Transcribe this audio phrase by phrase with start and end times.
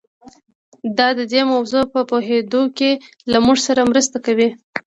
[0.97, 2.91] دا د دې موضوع په پوهېدو کې
[3.31, 4.49] له موږ سره مرسته کوي.